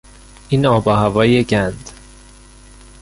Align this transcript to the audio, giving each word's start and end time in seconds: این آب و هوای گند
این 0.49 0.65
آب 0.65 0.87
و 0.87 0.91
هوای 0.91 1.43
گند 1.43 1.89